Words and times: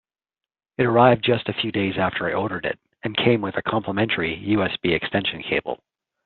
It 0.79 0.85
arrived 0.87 1.23
just 1.23 1.47
a 1.47 1.53
few 1.53 1.71
days 1.71 1.99
after 1.99 2.27
I 2.27 2.33
ordered 2.33 2.65
it, 2.65 2.79
and 3.03 3.15
came 3.15 3.39
with 3.39 3.57
a 3.57 3.61
complementary 3.61 4.35
USB 4.47 4.95
extension 4.95 5.43
cable. 5.43 5.79